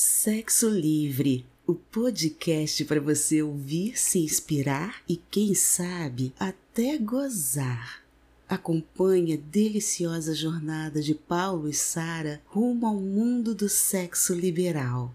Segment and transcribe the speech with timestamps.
[0.00, 8.04] Sexo Livre, o podcast para você ouvir, se inspirar e, quem sabe, até gozar.
[8.48, 15.12] Acompanhe a deliciosa jornada de Paulo e Sara rumo ao mundo do sexo liberal.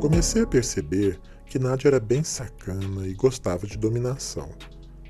[0.00, 4.48] Comecei a perceber que Nádia era bem sacana e gostava de dominação.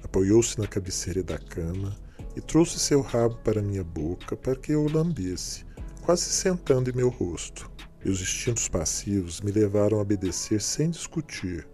[0.02, 1.96] Apoiou-se na cabeceira da cama
[2.36, 5.64] e trouxe seu rabo para minha boca para que eu o lambesse,
[6.02, 7.70] quase sentando em meu rosto.
[8.04, 11.68] Meus instintos passivos me levaram a obedecer sem discutir.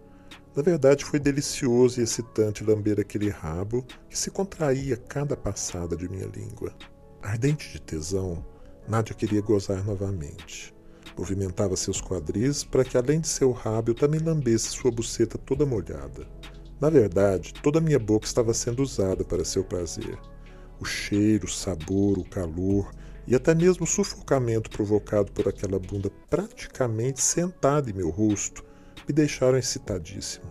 [0.55, 6.09] Na verdade, foi delicioso e excitante lamber aquele rabo que se contraía cada passada de
[6.09, 6.73] minha língua.
[7.21, 8.43] Ardente de tesão,
[8.87, 10.73] Nádia queria gozar novamente.
[11.17, 15.65] Movimentava seus quadris para que, além de seu rabo, eu também lambesse sua buceta toda
[15.65, 16.27] molhada.
[16.79, 20.17] Na verdade, toda a minha boca estava sendo usada para seu prazer.
[20.79, 22.91] O cheiro, o sabor, o calor
[23.27, 28.63] e até mesmo o sufocamento provocado por aquela bunda praticamente sentada em meu rosto
[29.07, 30.45] me deixaram excitadíssimo.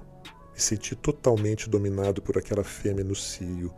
[0.52, 3.72] Me senti totalmente dominado por aquela fêmea no cio,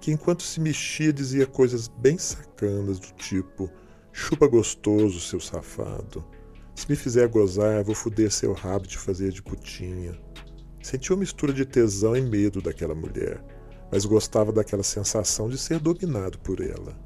[0.00, 3.70] que enquanto se mexia dizia coisas bem sacanas do tipo:
[4.12, 6.24] chupa gostoso, seu safado.
[6.74, 10.18] Se me fizer gozar, vou foder seu rabo de fazer de putinha.
[10.82, 13.42] Senti uma mistura de tesão e medo daquela mulher
[13.92, 16.98] mas gostava daquela sensação de ser dominado por ela.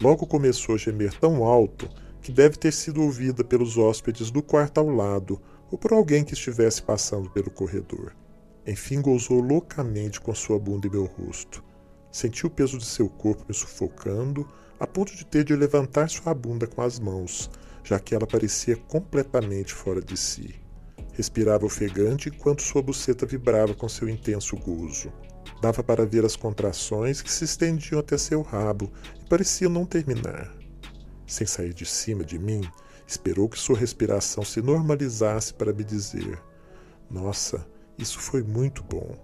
[0.00, 1.86] Logo começou a gemer tão alto
[2.22, 5.38] que deve ter sido ouvida pelos hóspedes do quarto ao lado
[5.70, 8.16] ou por alguém que estivesse passando pelo corredor.
[8.66, 11.62] Enfim, gozou loucamente com sua bunda em meu rosto.
[12.10, 16.32] Senti o peso de seu corpo me sufocando, a ponto de ter de levantar sua
[16.32, 17.50] bunda com as mãos,
[17.84, 20.54] já que ela parecia completamente fora de si.
[21.12, 25.12] Respirava ofegante enquanto sua buceta vibrava com seu intenso gozo.
[25.60, 30.50] Dava para ver as contrações que se estendiam até seu rabo e pareciam não terminar.
[31.26, 32.62] Sem sair de cima de mim,
[33.06, 36.40] esperou que sua respiração se normalizasse para me dizer:
[37.10, 37.66] Nossa,
[37.98, 39.14] isso foi muito bom.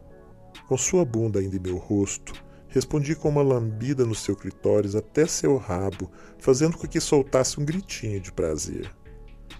[0.69, 2.34] Com sua bunda ainda em meu rosto,
[2.68, 7.64] respondi com uma lambida no seu clitóris até seu rabo, fazendo com que soltasse um
[7.64, 8.91] gritinho de prazer.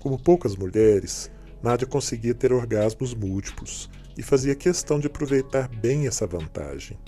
[0.01, 1.31] Como poucas mulheres,
[1.63, 6.99] Nádia conseguia ter orgasmos múltiplos, e fazia questão de aproveitar bem essa vantagem.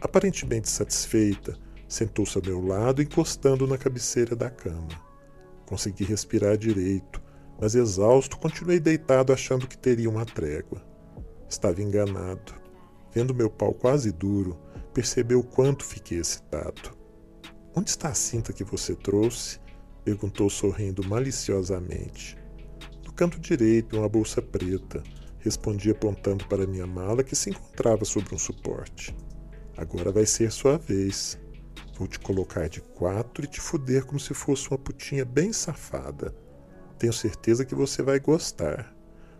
[0.00, 1.56] Aparentemente satisfeita,
[1.88, 4.88] sentou-se ao meu lado, encostando na cabeceira da cama.
[5.66, 7.20] Consegui respirar direito,
[7.60, 10.82] mas exausto, continuei deitado achando que teria uma trégua.
[11.48, 12.54] Estava enganado.
[13.14, 14.58] Vendo meu pau quase duro,
[14.94, 16.96] percebeu o quanto fiquei excitado.
[17.74, 19.60] Onde está a cinta que você trouxe?
[20.04, 22.36] perguntou sorrindo maliciosamente.
[23.04, 25.02] No canto direito, uma bolsa preta
[25.42, 29.14] Respondi apontando para minha mala que se encontrava sobre um suporte.
[29.76, 31.36] Agora vai ser sua vez.
[31.98, 36.32] Vou te colocar de quatro e te fuder como se fosse uma putinha bem safada.
[36.96, 38.94] Tenho certeza que você vai gostar.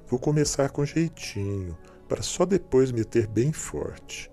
[0.09, 4.29] Vou começar com jeitinho, para só depois meter bem forte.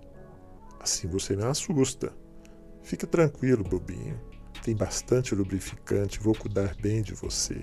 [0.80, 2.12] Assim você me assusta.
[2.82, 4.20] Fica tranquilo, bobinho.
[4.64, 7.62] Tem bastante lubrificante, vou cuidar bem de você.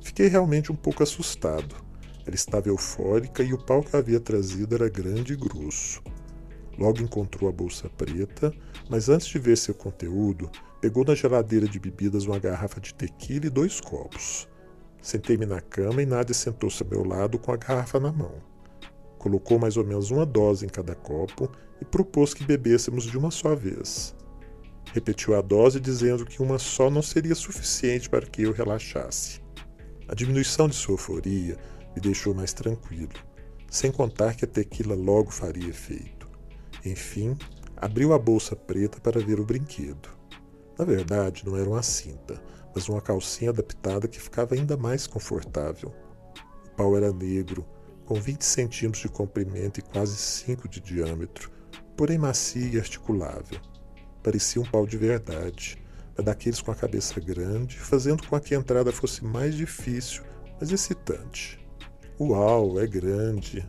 [0.00, 1.85] Fiquei realmente um pouco assustado.
[2.26, 6.02] Ela estava eufórica e o pau que havia trazido era grande e grosso.
[6.76, 8.52] Logo encontrou a bolsa preta,
[8.90, 10.50] mas antes de ver seu conteúdo,
[10.80, 14.48] pegou na geladeira de bebidas uma garrafa de tequila e dois copos.
[15.00, 18.42] Sentei-me na cama e Nádia sentou-se ao meu lado com a garrafa na mão.
[19.18, 21.50] Colocou mais ou menos uma dose em cada copo
[21.80, 24.14] e propôs que bebêssemos de uma só vez.
[24.92, 29.40] Repetiu a dose, dizendo que uma só não seria suficiente para que eu relaxasse.
[30.08, 31.56] A diminuição de sua euforia
[31.96, 33.14] me deixou mais tranquilo,
[33.70, 36.28] sem contar que a tequila logo faria efeito.
[36.84, 37.36] Enfim,
[37.74, 40.10] abriu a bolsa preta para ver o brinquedo.
[40.78, 42.40] Na verdade, não era uma cinta,
[42.74, 45.92] mas uma calcinha adaptada que ficava ainda mais confortável.
[46.66, 47.66] O pau era negro,
[48.04, 51.50] com 20 centímetros de comprimento e quase 5 de diâmetro,
[51.96, 53.58] porém macio e articulável.
[54.22, 55.82] Parecia um pau de verdade,
[56.14, 60.22] mas daqueles com a cabeça grande, fazendo com que a entrada fosse mais difícil,
[60.60, 61.65] mas excitante.
[62.18, 63.68] Uau, é grande.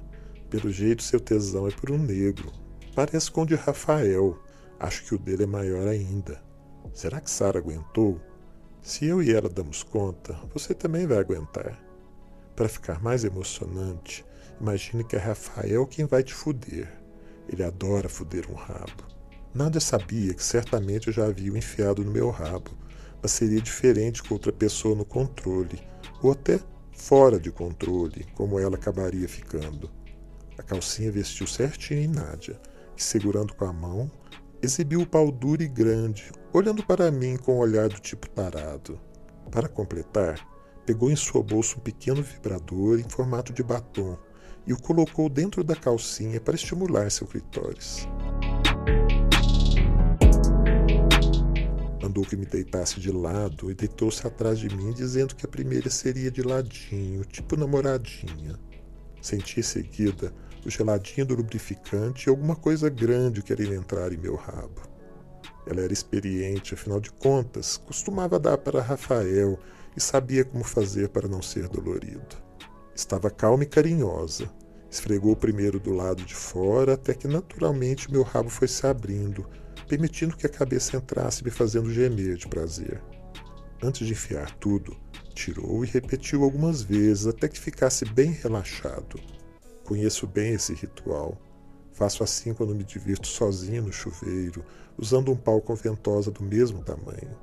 [0.50, 2.50] Pelo jeito, seu tesão é por um negro.
[2.96, 4.40] Parece com o de Rafael.
[4.80, 6.42] Acho que o dele é maior ainda.
[6.94, 8.22] Será que Sara aguentou?
[8.82, 11.78] Se eu e ela damos conta, você também vai aguentar.
[12.56, 14.26] Para ficar mais emocionante,
[14.62, 16.90] imagine que é Rafael quem vai te fuder.
[17.50, 19.04] Ele adora fuder um rabo.
[19.54, 22.72] Nada sabia que certamente eu já havia o enfiado no meu rabo,
[23.22, 25.82] mas seria diferente com outra pessoa no controle,
[26.22, 26.60] ou até
[26.98, 29.90] fora de controle, como ela acabaria ficando.
[30.58, 32.60] A calcinha vestiu certinho em Nádia,
[32.96, 34.12] que, segurando com a mão,
[34.62, 39.00] exibiu o pau duro e grande, olhando para mim com um olhar do tipo tarado.
[39.52, 40.46] Para completar,
[40.86, 44.18] pegou em sua bolsa um pequeno vibrador em formato de batom
[44.66, 48.08] e o colocou dentro da calcinha para estimular seu clitóris.
[52.08, 55.90] Mandou que me deitasse de lado e deitou-se atrás de mim, dizendo que a primeira
[55.90, 58.58] seria de ladinho, tipo namoradinha.
[59.22, 60.34] Senti em seguida
[60.66, 64.84] o geladinho do lubrificante e alguma coisa grande querendo entrar em meu rabo.
[65.66, 69.60] Ela era experiente, afinal de contas, costumava dar para Rafael
[69.94, 72.38] e sabia como fazer para não ser dolorido.
[72.96, 74.50] Estava calma e carinhosa.
[74.90, 79.46] Esfregou primeiro do lado de fora, até que naturalmente meu rabo foi se abrindo,
[79.88, 83.02] permitindo que a cabeça entrasse me fazendo gemer de prazer.
[83.82, 84.98] Antes de enfiar tudo,
[85.34, 89.20] tirou e repetiu algumas vezes até que ficasse bem relaxado.
[89.84, 91.38] Conheço bem esse ritual.
[91.94, 94.64] Faço assim quando me divirto sozinho no chuveiro,
[94.98, 97.38] usando um pau com ventosa do mesmo tamanho.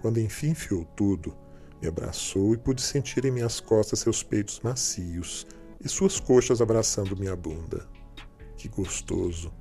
[0.00, 1.36] Quando enfim enfiou tudo,
[1.80, 5.46] me abraçou e pude sentir em minhas costas seus peitos macios
[5.82, 7.86] e suas coxas abraçando minha bunda.
[8.56, 9.59] Que gostoso!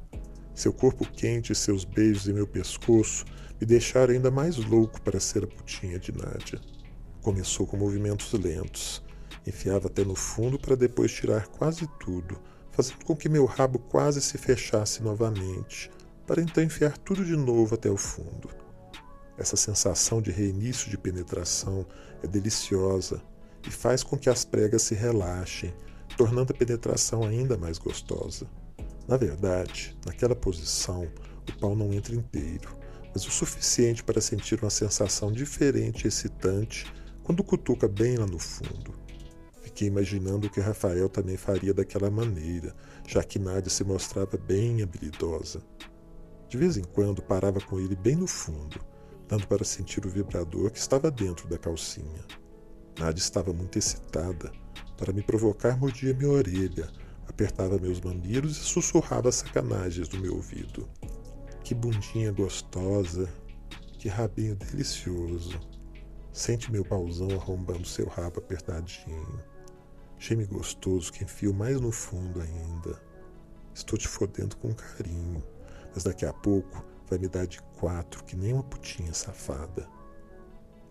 [0.59, 3.23] Seu corpo quente e seus beijos em meu pescoço
[3.61, 6.59] me deixaram ainda mais louco para ser a putinha de Nádia.
[7.21, 9.01] Começou com movimentos lentos,
[9.47, 12.38] Enfiava até no fundo para depois tirar quase tudo,
[12.71, 15.89] fazendo com que meu rabo quase se fechasse novamente,
[16.27, 18.50] para então enfiar tudo de novo até o fundo.
[19.38, 21.85] Essa sensação de reinício de penetração
[22.21, 23.21] é deliciosa
[23.65, 25.73] e faz com que as pregas se relaxem,
[26.17, 28.45] tornando a penetração ainda mais gostosa.
[29.09, 31.11] Na verdade, naquela posição,
[31.50, 32.77] o pau não entra inteiro,
[33.11, 36.85] mas o suficiente para sentir uma sensação diferente e excitante
[37.23, 38.94] quando cutuca bem lá no fundo.
[39.63, 42.75] Fiquei imaginando que Rafael também faria daquela maneira,
[43.07, 45.59] já que Nádia se mostrava bem habilidosa.
[46.47, 48.79] De vez em quando parava com ele bem no fundo,
[49.27, 52.23] dando para sentir o vibrador que estava dentro da calcinha.
[53.00, 54.51] Nádia estava muito excitada.
[54.95, 56.91] Para me provocar, mordia minha orelha,
[57.30, 60.90] apertava meus mamilos e sussurrava sacanagens no meu ouvido.
[61.64, 63.30] Que bundinha gostosa,
[64.00, 65.60] que rabinho delicioso.
[66.34, 69.44] Sente meu pauzão arrombando seu rabo apertadinho.
[70.18, 73.02] Geme gostoso que enfio mais no fundo ainda.
[73.74, 75.44] Estou te fodendo com carinho,
[75.94, 79.88] mas daqui a pouco vai me dar de quatro que nem uma putinha safada.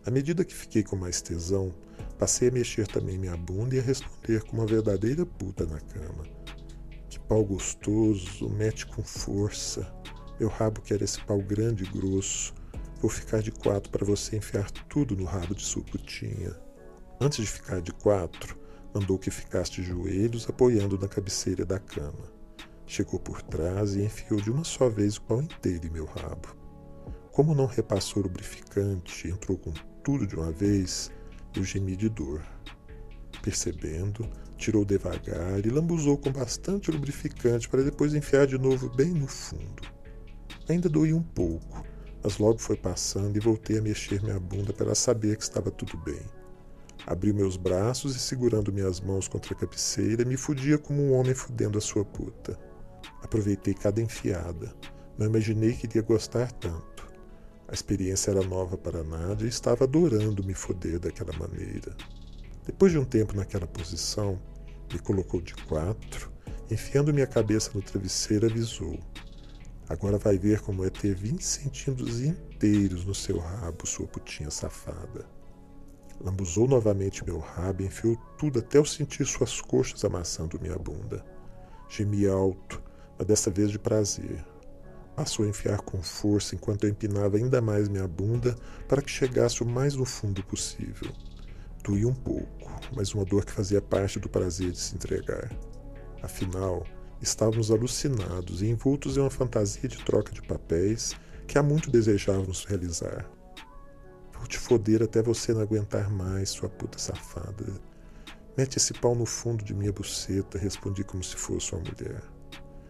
[0.06, 1.74] À medida que fiquei com mais tesão,
[2.18, 6.24] passei a mexer também minha bunda e a responder com uma verdadeira puta na cama.
[7.08, 9.92] Que pau gostoso, mete com força.
[10.38, 12.54] Meu rabo quer esse pau grande e grosso.
[13.00, 16.56] Vou ficar de quatro para você enfiar tudo no rabo de sua putinha.
[17.20, 18.58] Antes de ficar de quatro,
[18.94, 22.32] mandou que ficasse de joelhos apoiando na cabeceira da cama.
[22.86, 26.57] Chegou por trás e enfiou de uma só vez o pau inteiro em meu rabo.
[27.38, 31.08] Como não repassou o lubrificante entrou com tudo de uma vez,
[31.54, 32.42] eu gemi de dor.
[33.40, 39.28] Percebendo, tirou devagar e lambuzou com bastante lubrificante para depois enfiar de novo bem no
[39.28, 39.84] fundo.
[40.68, 41.86] Ainda doía um pouco,
[42.24, 45.96] mas logo foi passando e voltei a mexer minha bunda para saber que estava tudo
[45.98, 46.26] bem.
[47.06, 51.36] Abri meus braços e, segurando minhas mãos contra a cabeceira, me fudia como um homem
[51.36, 52.58] fudendo a sua puta.
[53.22, 54.74] Aproveitei cada enfiada.
[55.16, 57.07] Não imaginei que iria gostar tanto.
[57.68, 61.94] A experiência era nova para Nádia e estava adorando me foder daquela maneira.
[62.64, 64.40] Depois de um tempo naquela posição,
[64.90, 66.32] me colocou de quatro,
[66.70, 68.98] enfiando minha cabeça no travesseiro, avisou:
[69.86, 75.26] Agora vai ver como é ter 20 centímetros inteiros no seu rabo, sua putinha safada.
[76.22, 81.22] Lambuzou novamente meu rabo e enfiou tudo até eu sentir suas coxas amassando minha bunda.
[81.86, 82.82] Gemi alto,
[83.18, 84.42] mas dessa vez de prazer.
[85.18, 88.54] Passou a enfiar com força enquanto eu empinava ainda mais minha bunda
[88.86, 91.12] para que chegasse o mais no fundo possível.
[91.82, 95.50] Doía um pouco, mas uma dor que fazia parte do prazer de se entregar.
[96.22, 96.86] Afinal,
[97.20, 101.16] estávamos alucinados e envoltos em uma fantasia de troca de papéis
[101.48, 103.28] que há muito desejávamos realizar.
[104.34, 107.66] Vou te foder até você não aguentar mais, sua puta safada.
[108.56, 112.37] Mete esse pau no fundo de minha buceta, respondi como se fosse uma mulher.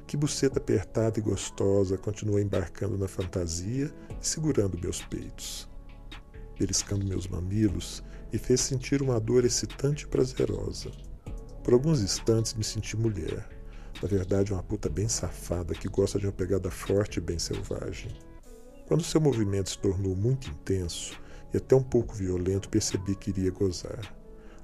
[0.08, 5.68] Que buceta apertada e gostosa, continuou embarcando na fantasia e segurando meus peitos.
[6.58, 10.90] Beliscando meus mamilos, me fez sentir uma dor excitante e prazerosa.
[11.62, 13.46] Por alguns instantes me senti mulher.
[14.02, 18.10] Na verdade, uma puta bem safada que gosta de uma pegada forte e bem selvagem.
[18.86, 21.20] Quando seu movimento se tornou muito intenso,
[21.52, 24.16] e até um pouco violento, percebi que iria gozar.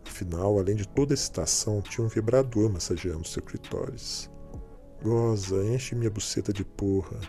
[0.06, 4.32] Afinal, além de toda excitação, tinha um vibrador massageando seu clitóris.
[5.04, 7.20] Goza, enche minha buceta de porra.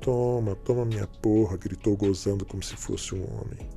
[0.00, 3.68] Toma, toma minha porra, gritou gozando como se fosse um homem.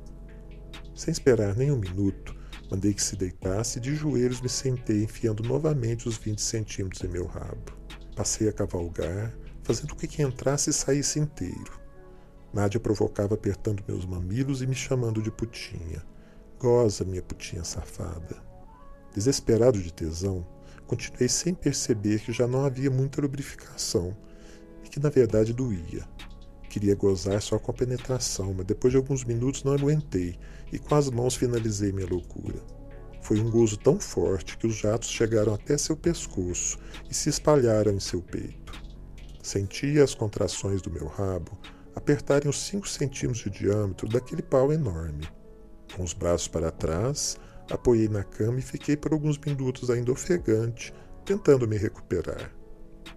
[0.94, 2.32] Sem esperar nem um minuto,
[2.70, 7.08] mandei que se deitasse e de joelhos me sentei, enfiando novamente os 20 centímetros em
[7.08, 7.72] meu rabo.
[8.14, 11.76] Passei a cavalgar, fazendo com que entrasse e saísse inteiro.
[12.54, 16.06] Nádia provocava apertando meus mamilos e me chamando de putinha.
[16.56, 18.36] Goza, minha putinha safada.
[19.12, 20.46] Desesperado de tesão,
[20.88, 24.16] continuei sem perceber que já não havia muita lubrificação
[24.82, 26.08] e que na verdade doía.
[26.70, 30.38] Queria gozar só com a penetração, mas depois de alguns minutos não aguentei
[30.72, 32.58] e com as mãos finalizei minha loucura.
[33.22, 36.78] Foi um gozo tão forte que os jatos chegaram até seu pescoço
[37.10, 38.72] e se espalharam em seu peito.
[39.42, 41.52] Sentia as contrações do meu rabo
[41.94, 45.28] apertarem os cinco centímetros de diâmetro daquele pau enorme.
[45.94, 47.36] Com os braços para trás,
[47.70, 50.92] apoiei na cama e fiquei por alguns minutos ainda ofegante,
[51.24, 52.52] tentando me recuperar.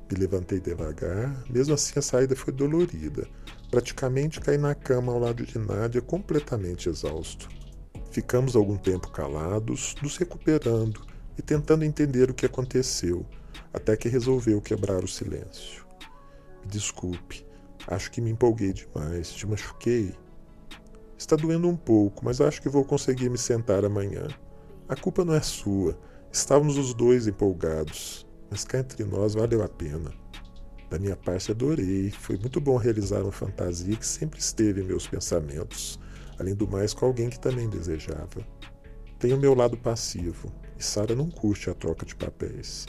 [0.09, 3.27] Me levantei devagar, mesmo assim a saída foi dolorida.
[3.69, 7.47] Praticamente caí na cama ao lado de Nádia, completamente exausto.
[8.11, 11.01] Ficamos algum tempo calados, nos recuperando
[11.37, 13.25] e tentando entender o que aconteceu,
[13.73, 15.85] até que resolveu quebrar o silêncio.
[16.61, 17.45] Me desculpe,
[17.87, 20.13] acho que me empolguei demais, te machuquei.
[21.21, 24.27] Está doendo um pouco, mas acho que vou conseguir me sentar amanhã.
[24.89, 25.95] A culpa não é sua.
[26.31, 30.11] Estávamos os dois empolgados mas cá entre nós valeu a pena.
[30.89, 32.11] Da minha parte, adorei.
[32.11, 35.97] Foi muito bom realizar uma fantasia que sempre esteve em meus pensamentos,
[36.37, 38.45] além do mais, com alguém que também desejava.
[39.17, 42.87] Tenho meu lado passivo, e Sara não curte a troca de papéis.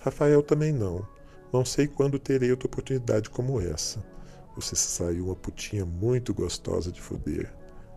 [0.00, 1.06] Rafael também não.
[1.52, 4.02] Não sei quando terei outra oportunidade como essa.
[4.56, 7.52] Você saiu uma putinha muito gostosa de foder.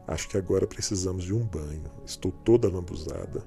[0.08, 1.92] Acho que agora precisamos de um banho.
[2.06, 3.44] Estou toda lambuzada.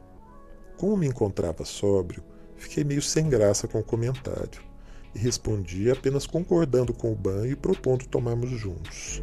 [0.76, 2.22] Como me encontrava sóbrio,
[2.58, 4.60] Fiquei meio sem graça com o comentário
[5.14, 9.22] e respondi apenas concordando com o banho e propondo tomarmos juntos.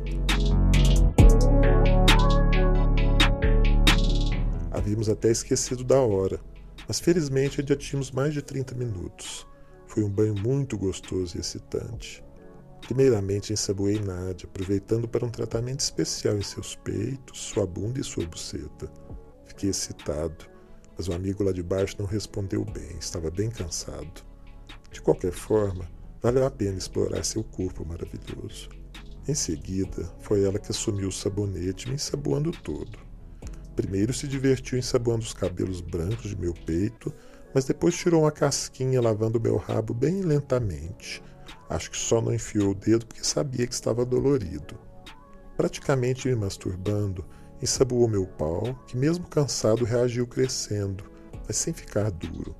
[4.71, 6.39] Havíamos até esquecido da hora,
[6.87, 9.45] mas felizmente ainda tínhamos mais de 30 minutos.
[9.85, 12.24] Foi um banho muito gostoso e excitante.
[12.85, 18.25] Primeiramente ensaboei Nádia, aproveitando para um tratamento especial em seus peitos, sua bunda e sua
[18.25, 18.91] buceta.
[19.45, 20.55] Fiquei excitado
[20.97, 24.23] mas o amigo lá de baixo não respondeu bem, estava bem cansado.
[24.91, 25.89] De qualquer forma,
[26.21, 28.69] valeu a pena explorar seu corpo maravilhoso.
[29.27, 32.97] Em seguida, foi ela que assumiu o sabonete, me ensaboando todo.
[33.75, 37.11] Primeiro se divertiu ensaboando os cabelos brancos de meu peito,
[37.53, 41.21] mas depois tirou uma casquinha lavando meu rabo bem lentamente.
[41.69, 44.77] Acho que só não enfiou o dedo porque sabia que estava dolorido.
[45.57, 47.25] Praticamente me masturbando,
[47.61, 51.05] Ensaboou meu pau, que mesmo cansado reagiu crescendo,
[51.47, 52.53] mas sem ficar duro.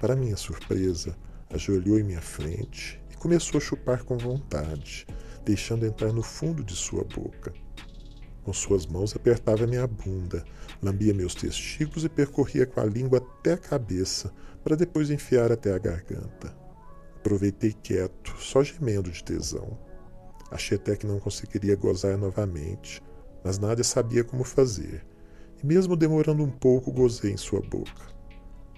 [0.00, 1.16] Para minha surpresa,
[1.50, 5.06] ajoelhou em minha frente e começou a chupar com vontade,
[5.44, 7.52] deixando entrar no fundo de sua boca.
[8.44, 10.44] Com suas mãos apertava minha bunda,
[10.80, 15.74] lambia meus testículos e percorria com a língua até a cabeça, para depois enfiar até
[15.74, 16.63] a garganta.
[17.24, 19.78] Aproveitei quieto, só gemendo de tesão.
[20.50, 23.00] Achei até que não conseguiria gozar novamente,
[23.42, 25.02] mas Nádia sabia como fazer,
[25.62, 28.12] e mesmo demorando um pouco, gozei em sua boca.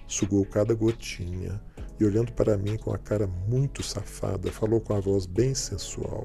[0.07, 1.61] Sugou cada gotinha
[1.99, 6.23] e, olhando para mim com a cara muito safada, falou com a voz bem sensual.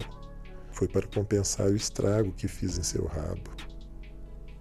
[0.70, 3.50] Foi para compensar o estrago que fiz em seu rabo.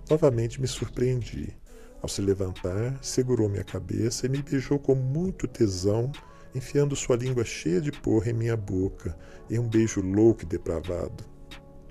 [0.09, 1.55] Novamente me surpreendi.
[2.01, 6.11] Ao se levantar, segurou minha cabeça e me beijou com muito tesão,
[6.53, 9.17] enfiando sua língua cheia de porra em minha boca,
[9.49, 11.23] em um beijo louco e depravado.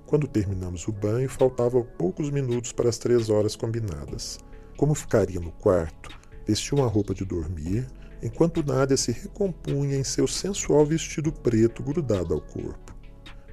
[0.07, 4.39] Quando terminamos o banho, faltavam poucos minutos para as três horas combinadas.
[4.77, 6.11] Como ficaria no quarto,
[6.47, 7.87] vestiu uma roupa de dormir,
[8.23, 12.95] enquanto Nádia se recompunha em seu sensual vestido preto grudado ao corpo.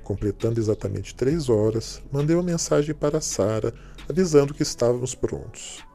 [0.03, 3.73] Completando exatamente três horas, mandei uma mensagem para Sara
[4.09, 5.85] avisando que estávamos prontos.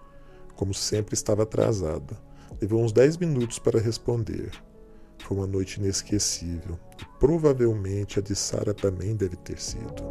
[0.55, 2.17] Como sempre, estava atrasada.
[2.61, 4.53] Levou uns dez minutos para responder.
[5.23, 10.03] Foi uma noite inesquecível, e provavelmente a de Sara também deve ter sido.